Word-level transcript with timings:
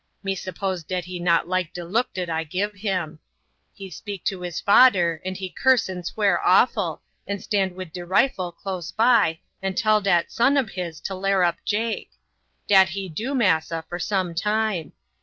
Me 0.23 0.33
suppose 0.33 0.83
dat 0.83 1.05
he 1.05 1.19
not 1.19 1.47
like 1.47 1.71
de 1.73 1.85
look 1.85 2.11
dat 2.11 2.27
I 2.27 2.43
gib 2.43 2.75
him. 2.75 3.19
He 3.71 3.91
speak 3.91 4.23
to 4.23 4.41
his 4.41 4.59
fader, 4.59 5.21
and 5.23 5.37
he 5.37 5.47
curse 5.51 5.87
and 5.87 6.03
swear 6.03 6.43
awful, 6.43 7.03
and 7.27 7.39
stand 7.39 7.75
wid 7.75 7.93
de 7.93 8.03
rifle 8.03 8.51
close 8.51 8.91
by 8.91 9.41
and 9.61 9.77
tell 9.77 10.01
dat 10.01 10.31
son 10.31 10.57
ob 10.57 10.71
his 10.71 11.01
to 11.01 11.13
larrup 11.13 11.57
Jake. 11.65 12.13
Dat 12.67 12.89
he 12.89 13.09
do, 13.09 13.35
massa, 13.35 13.85
for 13.87 13.99
some 13.99 14.33
time. 14.33 14.93